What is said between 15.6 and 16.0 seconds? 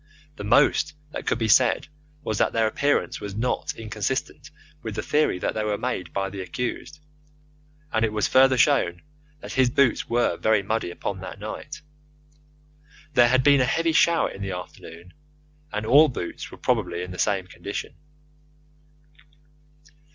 and